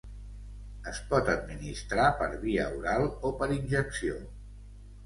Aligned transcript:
Es 0.91 1.01
pot 1.11 1.29
administrar 1.33 2.09
per 2.23 2.31
via 2.47 2.67
oral 2.81 3.07
o 3.31 3.33
per 3.43 3.53
injecció. 3.61 4.23